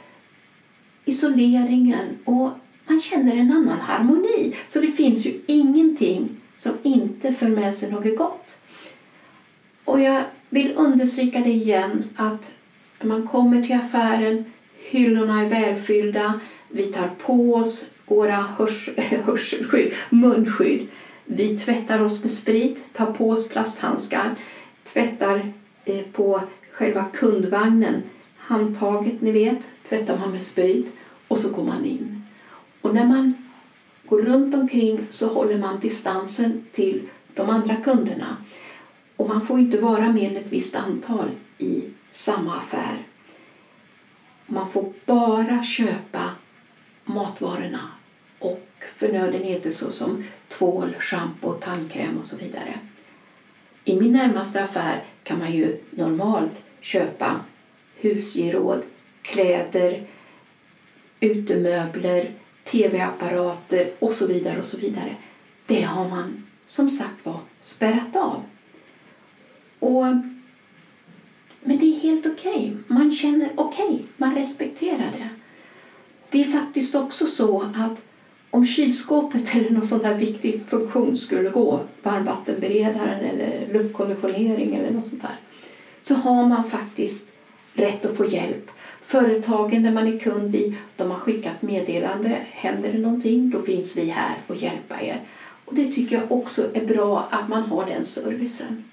isoleringen 1.04 2.18
och 2.24 2.50
man 2.86 3.00
känner 3.00 3.36
en 3.36 3.52
annan 3.52 3.80
harmoni. 3.80 4.56
Så 4.68 4.80
det 4.80 4.88
finns 4.88 5.26
ju 5.26 5.40
ingenting 5.46 6.28
som 6.56 6.72
inte 6.82 7.32
för 7.32 7.48
med 7.48 7.74
sig 7.74 7.90
något 7.90 8.18
gott. 8.18 8.56
Och 9.84 10.00
jag 10.00 10.22
vill 10.48 10.72
understryka 10.76 11.40
det 11.40 11.50
igen 11.50 12.04
att 12.16 12.54
man 13.02 13.28
kommer 13.28 13.62
till 13.62 13.76
affären, 13.76 14.44
hyllorna 14.90 15.42
är 15.42 15.48
välfyllda, 15.48 16.40
vi 16.68 16.86
tar 16.86 17.10
på 17.18 17.54
oss 17.54 17.86
våra 18.06 18.36
hörs 18.58 18.90
hörselskydd, 18.96 19.92
munskydd. 20.10 20.86
Vi 21.24 21.58
tvättar 21.58 22.02
oss 22.02 22.22
med 22.22 22.32
sprit, 22.32 22.92
tar 22.92 23.06
på 23.06 23.30
oss 23.30 23.48
plasthandskar, 23.48 24.34
tvättar 24.84 25.52
eh, 25.84 26.02
på 26.12 26.40
själva 26.72 27.04
kundvagnen. 27.12 28.02
Handtaget, 28.36 29.20
ni 29.20 29.30
vet, 29.30 29.68
tvättar 29.88 30.18
man 30.18 30.30
med 30.30 30.42
sprit 30.42 30.92
och 31.28 31.38
så 31.38 31.56
går 31.56 31.64
man 31.64 31.84
in. 31.84 32.15
Och 32.86 32.94
när 32.94 33.06
man 33.06 33.34
går 34.04 34.22
runt 34.22 34.54
omkring 34.54 35.06
så 35.10 35.34
håller 35.34 35.58
man 35.58 35.80
distansen 35.80 36.64
till 36.72 37.08
de 37.34 37.50
andra 37.50 37.76
kunderna. 37.76 38.36
Och 39.16 39.28
man 39.28 39.46
får 39.46 39.58
inte 39.58 39.80
vara 39.80 40.12
mer 40.12 40.30
än 40.30 40.36
ett 40.36 40.52
visst 40.52 40.76
antal 40.76 41.30
i 41.58 41.84
samma 42.10 42.56
affär. 42.56 42.98
Man 44.46 44.70
får 44.72 44.92
bara 45.04 45.62
köpa 45.62 46.30
matvarorna 47.04 47.80
och 48.38 48.68
förnödenheter 48.96 49.70
såsom 49.70 50.24
tvål, 50.48 50.94
schampo, 50.98 51.52
tandkräm 51.52 52.18
och 52.18 52.24
så 52.24 52.36
vidare. 52.36 52.78
I 53.84 54.00
min 54.00 54.12
närmaste 54.12 54.62
affär 54.62 55.04
kan 55.22 55.38
man 55.38 55.52
ju 55.52 55.80
normalt 55.90 56.52
köpa 56.80 57.40
husgeråd, 57.94 58.82
kläder, 59.22 60.06
utemöbler, 61.20 62.32
tv-apparater 62.70 63.90
och 63.98 64.12
så 64.12 64.26
vidare 64.26 64.58
och 64.58 64.66
så 64.66 64.76
vidare. 64.76 65.16
Det 65.66 65.82
har 65.82 66.08
man 66.08 66.46
som 66.64 66.90
sagt 66.90 67.26
var 67.26 67.40
spärrat 67.60 68.16
av. 68.16 68.42
Och, 69.78 70.06
men 71.60 71.78
det 71.78 71.84
är 71.84 72.00
helt 72.00 72.26
okej. 72.26 72.52
Okay. 72.52 72.72
Man 72.86 73.12
känner 73.12 73.50
okej, 73.54 73.86
okay, 73.86 74.02
man 74.16 74.34
respekterar 74.34 75.12
det. 75.18 75.28
Det 76.30 76.40
är 76.40 76.44
faktiskt 76.44 76.94
också 76.94 77.26
så 77.26 77.62
att 77.62 78.02
om 78.50 78.66
kylskåpet 78.66 79.54
eller 79.54 79.70
någon 79.70 79.86
sån 79.86 79.98
där 79.98 80.14
viktig 80.14 80.62
funktion 80.66 81.16
skulle 81.16 81.50
gå, 81.50 81.80
varmvattenberedaren 82.02 83.20
eller 83.20 83.72
luftkonditionering 83.72 84.74
eller 84.74 84.90
något 84.90 85.06
sånt 85.06 85.22
där, 85.22 85.36
så 86.00 86.14
har 86.14 86.46
man 86.46 86.64
faktiskt 86.64 87.32
rätt 87.74 88.04
att 88.04 88.16
få 88.16 88.24
hjälp. 88.24 88.70
Företagen 89.06 89.82
där 89.82 89.92
man 89.92 90.14
är 90.14 90.18
kund 90.18 90.54
i, 90.54 90.76
de 90.96 91.10
har 91.10 91.18
skickat 91.18 91.62
meddelande. 91.62 92.40
Händer 92.50 92.92
det 92.92 92.98
någonting, 92.98 93.50
då 93.50 93.62
finns 93.62 93.96
vi 93.96 94.04
här 94.04 94.36
och 94.46 94.56
hjälpa 94.56 95.02
er. 95.02 95.20
Och 95.64 95.74
det 95.74 95.92
tycker 95.92 96.16
jag 96.16 96.32
också 96.32 96.62
är 96.74 96.86
bra 96.86 97.28
att 97.30 97.48
man 97.48 97.62
har 97.62 97.86
den 97.86 98.04
servicen. 98.04 98.84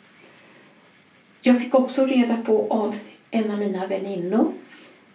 Jag 1.42 1.62
fick 1.62 1.76
också 1.76 2.06
reda 2.06 2.38
på 2.38 2.68
av 2.70 2.98
en 3.32 3.52
av 3.52 3.60
mina 3.60 3.88
väninnor 3.88 4.54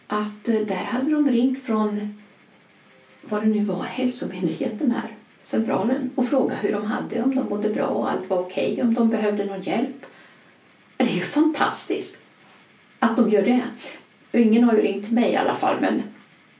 att 0.06 0.48
eh, 0.48 0.60
där 0.60 0.84
hade 0.84 1.10
de 1.10 1.30
ringt 1.30 1.64
från 1.64 2.22
vad 3.22 3.42
det 3.42 3.48
nu 3.48 3.64
var, 3.64 3.82
hälsomyndigheten 3.82 4.90
här, 4.90 5.10
centralen, 5.42 6.10
och 6.14 6.28
frågat 6.28 6.58
hur 6.60 6.72
de 6.72 6.84
hade, 6.84 7.22
om 7.22 7.34
de 7.34 7.48
mådde 7.48 7.68
bra 7.68 7.86
och 7.86 8.10
allt 8.10 8.30
var 8.30 8.38
okej, 8.38 8.72
okay, 8.72 8.84
om 8.84 8.94
de 8.94 9.08
behövde 9.08 9.44
någon 9.44 9.62
hjälp. 9.62 10.06
Det 10.96 11.04
är 11.04 11.14
ju 11.14 11.20
fantastiskt 11.20 12.22
att 12.98 13.16
de 13.16 13.30
gör 13.30 13.42
det. 13.42 13.62
Ingen 14.32 14.64
har 14.64 14.74
ju 14.74 14.82
ringt 14.82 15.10
mig 15.10 15.32
i 15.32 15.36
alla 15.36 15.54
fall, 15.54 15.80
men 15.80 16.02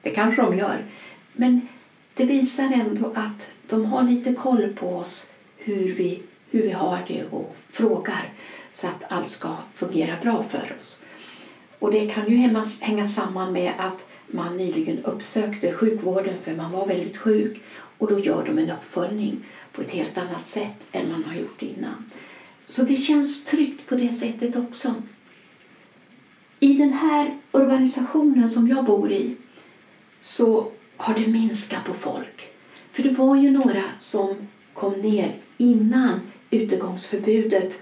det 0.03 0.11
kanske 0.11 0.43
de 0.43 0.59
gör. 0.59 0.85
Men 1.33 1.69
det 2.15 2.25
visar 2.25 2.73
ändå 2.73 3.13
att 3.15 3.51
de 3.69 3.85
har 3.85 4.03
lite 4.03 4.35
koll 4.35 4.73
på 4.77 4.97
oss, 4.97 5.31
hur 5.57 5.95
vi, 5.95 6.23
hur 6.51 6.63
vi 6.63 6.71
har 6.71 7.05
det 7.09 7.25
och 7.31 7.57
frågar 7.71 8.33
så 8.71 8.87
att 8.87 9.13
allt 9.13 9.31
ska 9.31 9.57
fungera 9.73 10.17
bra 10.23 10.43
för 10.43 10.77
oss. 10.79 11.03
Och 11.79 11.93
det 11.93 12.11
kan 12.11 12.31
ju 12.31 12.37
hänga 12.81 13.09
samman 13.09 13.53
med 13.53 13.73
att 13.79 14.07
man 14.27 14.57
nyligen 14.57 15.05
uppsökte 15.05 15.73
sjukvården 15.73 16.35
för 16.43 16.55
man 16.55 16.73
var 16.73 16.87
väldigt 16.87 17.17
sjuk 17.17 17.63
och 17.99 18.09
då 18.09 18.19
gör 18.19 18.45
de 18.47 18.59
en 18.59 18.71
uppföljning 18.71 19.45
på 19.73 19.83
ett 19.83 19.91
helt 19.91 20.19
annat 20.19 20.49
sätt 20.49 20.75
än 20.93 21.13
man 21.13 21.25
har 21.25 21.35
gjort 21.35 21.63
innan. 21.63 22.05
Så 22.67 22.83
det 22.83 22.97
känns 22.97 23.45
tryggt 23.45 23.87
på 23.89 23.95
det 23.95 24.11
sättet 24.11 24.57
också. 24.57 24.95
I 26.61 26.75
den 26.75 26.93
här 26.93 27.37
urbanisationen 27.53 28.49
som 28.49 28.69
jag 28.69 28.85
bor 28.85 29.12
i 29.12 29.37
så 30.21 30.73
har 30.97 31.15
det 31.15 31.27
minskat 31.27 31.85
på 31.85 31.95
folk. 31.95 32.49
För 32.93 33.03
det 33.03 33.11
var 33.11 33.37
ju 33.37 33.50
några 33.50 33.83
som 33.99 34.35
kom 34.75 34.93
ner 34.93 35.35
innan 35.57 36.21
utegångsförbudet 36.50 37.75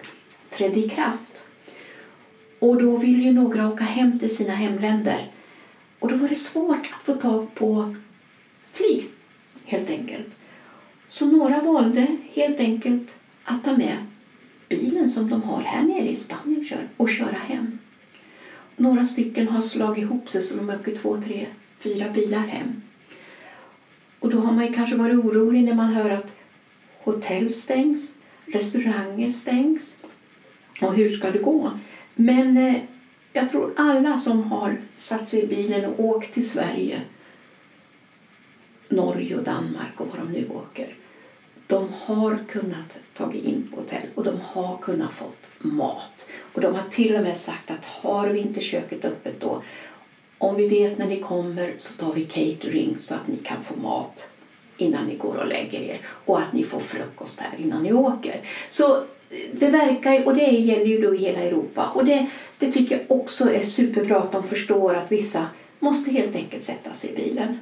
trädde 0.50 0.80
i 0.80 0.88
kraft. 0.88 1.42
Och 2.58 2.82
då 2.82 2.96
ville 2.96 3.22
ju 3.22 3.32
några 3.32 3.68
åka 3.68 3.84
hem 3.84 4.18
till 4.18 4.36
sina 4.36 4.54
hemländer. 4.54 5.32
Och 5.98 6.08
då 6.08 6.16
var 6.16 6.28
det 6.28 6.34
svårt 6.34 6.90
att 6.92 7.04
få 7.04 7.12
tag 7.14 7.54
på 7.54 7.94
flyg, 8.72 9.04
helt 9.64 9.90
enkelt. 9.90 10.26
Så 11.08 11.26
några 11.26 11.62
valde 11.62 12.16
helt 12.32 12.60
enkelt 12.60 13.08
att 13.44 13.64
ta 13.64 13.76
med 13.76 13.96
bilen 14.68 15.08
som 15.08 15.30
de 15.30 15.42
har 15.42 15.62
här 15.62 15.82
nere 15.82 16.08
i 16.08 16.14
Spanien 16.14 16.64
och 16.96 17.10
köra 17.10 17.36
hem. 17.38 17.78
Några 18.76 19.04
stycken 19.04 19.48
har 19.48 19.60
slagit 19.60 20.02
ihop 20.02 20.28
sig 20.28 20.42
så 20.42 20.56
de 20.56 20.70
åker 20.70 20.96
två, 20.96 21.22
tre, 21.22 21.46
fyra 21.78 22.10
bilar 22.10 22.38
hem. 22.38 22.82
Och 24.18 24.30
då 24.30 24.38
har 24.38 24.52
man 24.52 24.72
kanske 24.72 24.96
varit 24.96 25.24
orolig 25.24 25.64
när 25.64 25.74
man 25.74 25.94
hör 25.94 26.10
att 26.10 26.32
hotell 26.98 27.50
stängs, 27.50 28.14
restauranger 28.46 29.28
stängs. 29.28 29.96
Och 30.80 30.94
hur 30.94 31.08
ska 31.08 31.30
det 31.30 31.38
gå? 31.38 31.70
Men 32.14 32.56
eh, 32.56 32.76
jag 33.32 33.50
tror 33.50 33.72
alla 33.76 34.16
som 34.16 34.42
har 34.42 34.76
satt 34.94 35.28
sig 35.28 35.44
i 35.44 35.46
bilen 35.46 35.84
och 35.84 36.04
åkt 36.04 36.32
till 36.32 36.48
Sverige, 36.48 37.00
Norge 38.88 39.36
och 39.36 39.44
Danmark 39.44 40.00
och 40.00 40.08
var 40.08 40.18
de 40.18 40.32
nu 40.32 40.48
åker, 40.48 40.94
de 41.66 41.88
har 42.04 42.38
kunnat 42.48 42.96
ta 43.16 43.32
in 43.32 43.68
på 43.70 43.80
hotell 43.80 44.06
och 44.14 44.24
de 44.24 44.40
har 44.44 44.76
kunnat 44.76 45.12
fått 45.12 45.48
mat. 45.58 46.26
Och 46.52 46.60
de 46.60 46.74
har 46.74 46.88
till 46.90 47.16
och 47.16 47.22
med 47.22 47.36
sagt 47.36 47.70
att 47.70 47.84
har 47.84 48.28
vi 48.28 48.40
inte 48.40 48.60
köket 48.60 49.04
öppet 49.04 49.40
då, 49.40 49.62
om 50.38 50.56
vi 50.56 50.68
vet 50.68 50.98
när 50.98 51.06
ni 51.06 51.20
kommer 51.20 51.74
så 51.76 52.04
tar 52.04 52.12
vi 52.12 52.24
catering 52.24 52.96
så 52.98 53.14
att 53.14 53.28
ni 53.28 53.36
kan 53.36 53.62
få 53.62 53.76
mat 53.76 54.30
innan 54.76 55.06
ni 55.06 55.16
går 55.16 55.36
och 55.36 55.46
lägger 55.46 55.80
er 55.80 55.98
och 56.06 56.38
att 56.38 56.52
ni 56.52 56.64
får 56.64 56.80
frukost 56.80 57.40
här 57.40 57.58
innan 57.58 57.82
ni 57.82 57.92
åker. 57.92 58.40
Så 58.68 59.04
det 59.52 59.70
verkar, 59.70 60.26
och 60.26 60.34
det 60.34 60.50
gäller 60.50 60.86
ju 60.86 61.00
då 61.00 61.14
i 61.14 61.18
hela 61.18 61.40
Europa 61.40 61.90
och 61.94 62.04
det, 62.04 62.26
det 62.58 62.72
tycker 62.72 62.96
jag 62.96 63.20
också 63.20 63.52
är 63.52 63.62
superbra 63.62 64.18
att 64.18 64.32
de 64.32 64.42
förstår 64.42 64.94
att 64.94 65.12
vissa 65.12 65.46
måste 65.78 66.10
helt 66.10 66.36
enkelt 66.36 66.62
sätta 66.62 66.92
sig 66.92 67.10
i 67.10 67.16
bilen. 67.16 67.58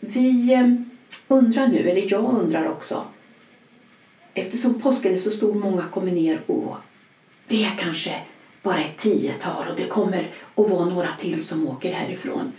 Vi 0.00 0.52
eh, 0.52 0.93
undrar 1.28 1.68
nu, 1.68 1.90
eller 1.90 2.12
jag 2.12 2.34
undrar 2.34 2.68
också, 2.68 3.04
eftersom 4.34 4.80
påsken 4.80 5.12
är 5.12 5.16
så 5.16 5.30
stor, 5.30 5.54
många 5.54 5.88
kommer 5.88 6.12
ner 6.12 6.40
och 6.46 6.76
vi 7.48 7.64
är 7.64 7.76
kanske 7.78 8.20
bara 8.62 8.84
ett 8.84 8.96
tiotal 8.96 9.68
och 9.68 9.76
det 9.76 9.86
kommer 9.86 10.30
att 10.54 10.70
vara 10.70 10.84
några 10.84 11.12
till 11.12 11.44
som 11.44 11.68
åker 11.68 11.92
härifrån. 11.92 12.52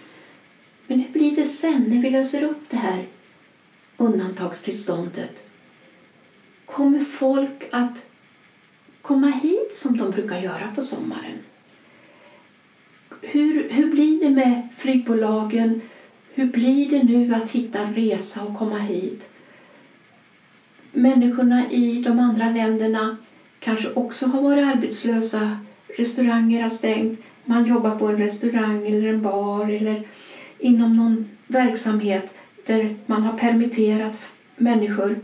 Men 0.87 0.99
hur 0.99 1.09
blir 1.09 1.35
det 1.35 1.45
sen 1.45 1.85
när 1.87 2.01
vi 2.01 2.09
löser 2.09 2.43
upp 2.43 2.69
det 2.69 2.77
här 2.77 3.05
undantagstillståndet? 3.97 5.43
Kommer 6.65 6.99
folk 6.99 7.63
att 7.71 8.05
komma 9.01 9.27
hit 9.27 9.75
som 9.75 9.97
de 9.97 10.11
brukar 10.11 10.39
göra 10.39 10.71
på 10.75 10.81
sommaren? 10.81 11.39
Hur, 13.21 13.69
hur 13.69 13.91
det 14.19 14.29
med 14.29 14.67
flygbolagen? 14.77 15.81
Hur 16.37 16.45
blir 16.45 16.89
det 16.89 17.03
nu 17.03 17.35
att 17.35 17.49
hitta 17.49 17.79
en 17.79 17.95
resa 17.95 18.43
och 18.43 18.57
komma 18.57 18.79
hit? 18.79 19.29
Människorna 20.91 21.71
i 21.71 22.01
de 22.01 22.19
andra 22.19 22.49
länderna 22.49 23.17
kanske 23.59 23.93
också 23.93 24.25
har 24.25 24.41
varit 24.41 24.65
arbetslösa. 24.65 25.59
Restauranger 25.97 26.61
har 26.61 26.69
stängt. 26.69 27.19
Man 27.45 27.65
jobbar 27.65 27.99
på 27.99 28.07
en 28.07 28.17
restaurang 28.17 28.87
eller 28.87 29.07
en 29.07 29.21
bar 29.21 29.69
eller 29.69 30.07
inom 30.59 30.97
någon 30.97 31.29
verksamhet 31.47 32.33
där 32.65 32.95
man 33.05 33.23
har 33.23 33.37
permitterat 33.37 34.17
människor. 34.55 35.19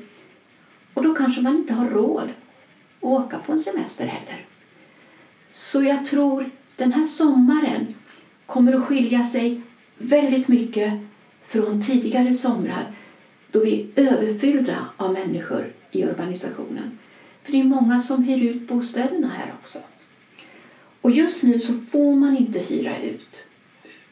Och 0.93 1.03
då 1.03 1.15
kanske 1.15 1.41
man 1.41 1.57
inte 1.57 1.73
har 1.73 1.87
råd 1.87 2.29
att 2.29 3.03
åka 3.03 3.39
på 3.39 3.51
en 3.51 3.59
semester 3.59 4.05
heller. 4.05 4.45
Så 5.49 5.83
jag 5.83 6.05
tror 6.05 6.49
den 6.75 6.93
här 6.93 7.05
sommaren 7.05 7.93
kommer 8.45 8.73
att 8.73 8.83
skilja 8.83 9.23
sig 9.23 9.61
väldigt 10.01 10.47
mycket 10.47 10.93
från 11.45 11.81
tidigare 11.81 12.33
somrar 12.33 12.91
då 13.51 13.59
vi 13.59 13.87
är 13.95 14.01
överfyllda 14.01 14.77
av 14.97 15.13
människor 15.13 15.73
i 15.91 16.03
urbanisationen. 16.03 16.97
För 17.43 17.51
det 17.51 17.59
är 17.59 17.63
många 17.63 17.99
som 17.99 18.23
hyr 18.23 18.43
ut 18.49 18.67
bostäderna 18.67 19.27
här 19.27 19.53
också. 19.61 19.79
Och 21.01 21.11
just 21.11 21.43
nu 21.43 21.59
så 21.59 21.73
får 21.73 22.15
man 22.15 22.37
inte 22.37 22.59
hyra 22.59 22.97
ut 23.01 23.43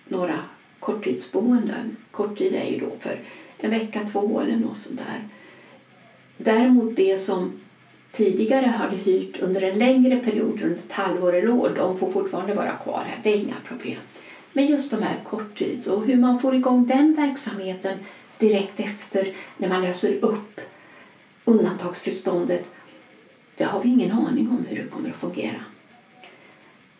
några 0.08 0.40
korttidsboenden. 0.80 1.96
Korttid 2.12 2.56
är 2.56 2.66
ju 2.66 2.80
då 2.80 2.92
för 3.00 3.20
en 3.58 3.70
vecka, 3.70 4.08
två 4.12 4.42
eller 4.42 4.58
något 4.58 4.78
sånt 4.78 5.00
där. 5.00 5.28
Däremot 6.38 6.96
det 6.96 7.18
som 7.18 7.52
tidigare 8.12 8.66
hade 8.66 8.96
hyrt 8.96 9.40
under 9.40 9.62
en 9.62 9.80
längre 9.80 10.18
period, 10.18 10.62
runt 10.62 10.80
ett 10.80 10.92
halvår 10.92 11.36
eller 11.36 11.50
år, 11.50 11.74
de 11.76 11.98
får 11.98 12.12
fortfarande 12.12 12.54
vara 12.54 12.76
kvar 12.76 13.04
här. 13.08 13.20
Det 13.24 13.34
är 13.34 13.38
inga 13.38 13.56
problem. 13.68 14.00
Men 14.54 14.68
just 14.68 14.92
de 14.92 15.04
här 15.04 15.20
korttids 15.30 15.88
och 15.88 16.06
hur 16.06 16.16
man 16.16 16.40
får 16.40 16.56
igång 16.56 16.88
den 16.88 17.14
verksamheten 17.16 17.98
direkt 18.38 18.80
efter 18.80 19.34
när 19.58 19.70
man 19.70 19.82
löser 19.82 20.24
upp 20.26 20.62
undantagstillståndet, 21.46 22.68
det 23.56 23.64
har 23.64 23.84
vi 23.84 23.90
ingen 23.90 24.12
aning 24.12 24.50
om 24.50 24.66
hur 24.70 24.84
det 24.84 24.90
kommer 24.90 25.10
att 25.10 25.16
fungera. 25.16 25.64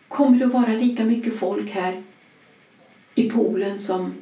Kommer 0.08 0.38
det 0.38 0.46
att 0.46 0.52
vara 0.52 0.72
lika 0.72 1.04
mycket 1.04 1.38
folk 1.38 1.70
här 1.70 2.02
i 3.14 3.30
poolen 3.30 3.78
som 3.78 4.12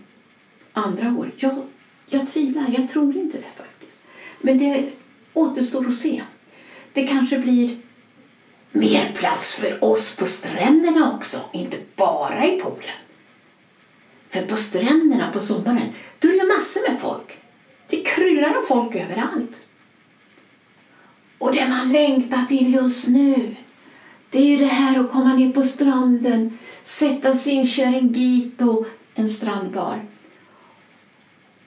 andra 0.73 1.09
år? 1.19 1.31
Jag, 1.37 1.63
jag 2.07 2.33
tvivlar, 2.33 2.75
jag 2.79 2.89
tror 2.89 3.17
inte 3.17 3.39
det 3.39 3.63
faktiskt. 3.63 4.05
Men 4.41 4.59
det 4.59 4.91
återstår 5.33 5.89
att 5.89 5.95
se. 5.95 6.23
Det 6.93 7.07
kanske 7.07 7.39
blir 7.39 7.77
mer 8.73 9.13
plats 9.15 9.55
för 9.55 9.85
oss 9.85 10.17
på 10.17 10.27
stränderna 10.27 11.13
också, 11.17 11.39
inte 11.53 11.77
bara 11.97 12.47
i 12.47 12.61
poolen. 12.61 12.95
För 14.29 14.43
på 14.43 14.57
stränderna 14.57 15.33
på 15.33 15.41
sommaren, 15.41 15.93
då 16.19 16.29
är 16.29 16.33
det 16.33 16.55
massor 16.55 16.91
med 16.91 17.01
folk. 17.01 17.39
Det 17.89 18.03
kryllar 18.03 18.57
av 18.57 18.63
folk 18.63 18.95
överallt. 18.95 19.51
Och 21.39 21.53
det 21.53 21.69
man 21.69 21.93
längtar 21.93 22.45
till 22.45 22.75
just 22.75 23.09
nu, 23.09 23.57
det 24.31 24.39
är 24.39 24.45
ju 24.45 24.57
det 24.57 24.67
här 24.67 25.01
att 25.01 25.11
komma 25.11 25.35
ner 25.35 25.53
på 25.53 25.63
stranden, 25.63 26.59
sätta 26.83 27.35
sin 27.35 27.67
Chiringuito, 27.67 28.85
en 29.15 29.29
strandbar, 29.29 30.05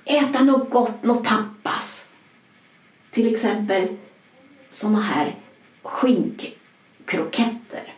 äta 0.06 0.44
något 0.44 0.70
gott, 0.70 1.04
något 1.04 1.26
tapas. 1.26 2.10
Till 3.12 3.34
exempel 3.34 3.88
såna 4.70 5.02
här 5.02 5.36
skinkkroketter. 5.84 7.94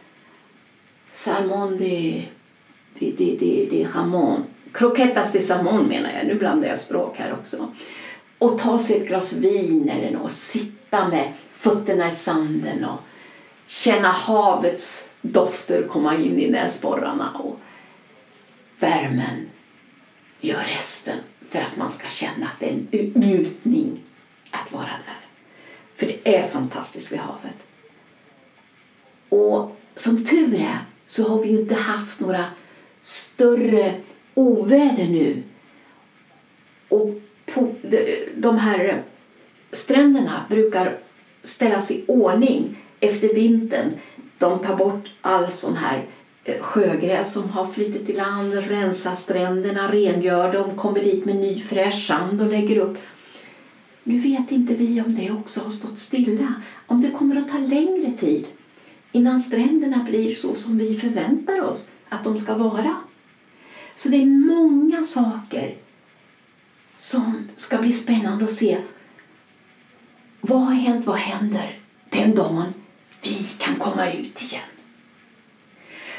Salmon 1.09 1.77
de, 1.77 2.27
de, 2.99 3.11
de, 3.11 3.37
de, 3.37 3.67
de 3.69 3.87
jamon. 3.93 4.43
Croquetas 4.73 5.31
de 5.31 5.39
Samon, 5.39 5.85
menar 5.85 6.11
jag, 6.11 6.27
nu 6.27 6.35
blandar 6.35 6.67
jag 6.67 6.77
språk 6.77 7.17
här 7.17 7.33
också. 7.33 7.71
Och 8.37 8.59
ta 8.59 8.79
sig 8.79 8.97
ett 8.97 9.07
glas 9.07 9.33
vin 9.33 9.89
eller 9.89 10.11
något, 10.11 10.31
sitta 10.31 11.07
med 11.07 11.33
fötterna 11.51 12.07
i 12.07 12.11
sanden 12.11 12.85
och 12.85 13.01
känna 13.67 14.07
havets 14.07 15.09
dofter 15.21 15.83
komma 15.83 16.15
in 16.15 16.39
i 16.39 16.49
näsborrarna 16.49 17.31
och 17.31 17.59
värmen 18.79 19.49
gör 20.41 20.63
resten 20.63 21.19
för 21.49 21.59
att 21.59 21.77
man 21.77 21.89
ska 21.89 22.07
känna 22.07 22.45
att 22.45 22.59
det 22.59 22.65
är 22.65 22.73
en 22.73 23.11
njutning 23.13 23.99
att 24.51 24.71
vara 24.71 24.85
där. 24.85 25.27
För 25.95 26.05
det 26.05 26.37
är 26.37 26.47
fantastiskt 26.47 27.11
vid 27.11 27.19
havet. 27.19 27.57
Och 29.29 29.77
som 29.95 30.25
tur 30.25 30.53
är 30.53 30.79
så 31.05 31.29
har 31.29 31.43
vi 31.43 31.49
ju 31.49 31.59
inte 31.59 31.75
haft 31.75 32.19
några 32.19 32.45
större 33.01 34.01
oväder 34.33 35.07
nu. 35.07 35.43
Och 36.89 37.21
på 37.53 37.75
de 38.35 38.57
här 38.57 39.01
stränderna 39.71 40.45
brukar 40.49 40.97
ställas 41.43 41.91
i 41.91 42.03
ordning 42.07 42.77
efter 42.99 43.33
vintern. 43.33 43.91
De 44.37 44.59
tar 44.59 44.75
bort 44.75 45.09
all 45.21 45.51
sån 45.51 45.75
här 45.75 46.05
eh, 46.43 46.61
sjögräs 46.61 47.33
som 47.33 47.49
har 47.49 47.65
flyttit 47.65 48.09
i 48.09 48.13
land, 48.13 48.53
rensar 48.53 49.15
stränderna, 49.15 49.91
rengör 49.91 50.53
dem, 50.53 50.77
kommer 50.77 51.03
dit 51.03 51.25
med 51.25 51.35
ny 51.35 51.59
fräsch 51.59 52.07
sand 52.07 52.41
och 52.41 52.47
lägger 52.47 52.77
upp. 52.77 52.97
Nu 54.03 54.19
vet 54.19 54.51
inte 54.51 54.73
vi 54.73 55.01
om 55.01 55.15
det 55.15 55.31
också 55.31 55.61
har 55.61 55.69
stått 55.69 55.99
stilla, 55.99 56.53
om 56.87 57.01
det 57.01 57.11
kommer 57.11 57.35
att 57.35 57.51
ta 57.51 57.57
längre 57.57 58.11
tid 58.11 58.45
innan 59.11 59.39
stränderna 59.39 60.05
blir 60.09 60.35
så 60.35 60.55
som 60.55 60.77
vi 60.77 60.95
förväntar 60.95 61.61
oss 61.61 61.89
att 62.09 62.23
de 62.23 62.37
ska 62.37 62.53
vara. 62.53 62.95
Så 63.95 64.09
det 64.09 64.17
är 64.17 64.25
många 64.25 65.03
saker 65.03 65.75
som 66.97 67.49
ska 67.55 67.77
bli 67.77 67.91
spännande 67.91 68.45
att 68.45 68.53
se. 68.53 68.77
Vad 70.41 70.61
har 70.61 70.73
hänt, 70.73 71.05
vad 71.05 71.17
händer 71.17 71.79
den 72.09 72.35
dagen 72.35 72.73
vi 73.21 73.45
kan 73.57 73.75
komma 73.75 74.11
ut 74.11 74.41
igen? 74.41 74.61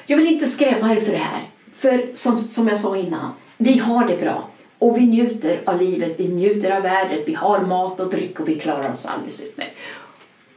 Jag 0.07 0.17
vill 0.17 0.27
inte 0.27 0.47
skrämma 0.47 0.93
er 0.93 1.01
för 1.01 1.13
det 1.13 1.19
här, 1.19 1.43
för 1.73 2.11
som, 2.15 2.39
som 2.39 2.69
jag 2.69 2.79
sa 2.79 2.97
innan, 2.97 3.33
vi 3.57 3.79
har 3.79 4.09
det 4.09 4.17
bra 4.17 4.51
och 4.79 4.97
vi 4.97 5.07
njuter 5.07 5.63
av 5.67 5.83
livet, 5.83 6.21
vi 6.21 6.29
njuter 6.29 6.71
av 6.71 6.83
vädret, 6.83 7.29
vi 7.29 7.35
har 7.35 7.61
mat 7.61 8.01
och 8.01 8.11
dryck 8.11 8.41
och 8.41 8.49
vi 8.49 8.61
klarar 8.61 8.91
oss 8.93 9.07
alldeles 9.07 9.41
utmärkt. 9.41 9.77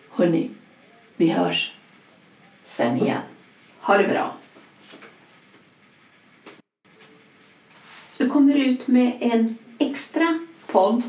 Hörni, 0.09 0.49
vi 1.15 1.29
hörs 1.29 1.73
sen 2.63 3.01
igen. 3.01 3.21
Ha 3.79 3.97
det 3.97 4.07
bra! 4.07 4.35
Jag 8.27 8.33
kommer 8.33 8.55
ut 8.55 8.87
med 8.87 9.11
en 9.19 9.57
extra 9.77 10.39
podd 10.65 11.03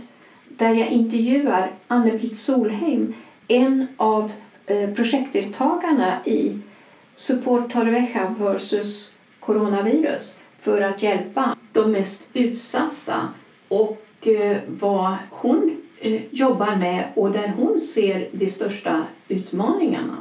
där 0.49 0.75
jag 0.75 0.89
intervjuar 0.89 1.73
Anne-Britt 1.89 2.39
Solheim, 2.39 3.15
en 3.49 3.87
av 3.97 4.33
eh, 4.67 4.91
projektdeltagarna 4.91 6.25
i 6.25 6.59
Support 7.15 7.73
Torrevieja 7.73 8.35
versus 8.39 9.17
coronavirus 9.41 10.39
för 10.61 10.83
att 10.83 11.03
hjälpa 11.03 11.57
de 11.73 11.93
mest 11.93 12.29
utsatta 12.33 13.29
och 13.69 14.07
eh, 14.21 14.57
vad 14.67 15.17
hon 15.31 15.77
eh, 15.99 16.23
jobbar 16.31 16.77
med 16.77 17.05
och 17.15 17.31
där 17.31 17.53
hon 17.57 17.81
ser 17.81 18.29
de 18.33 18.49
största 18.49 19.03
utmaningarna. 19.29 20.17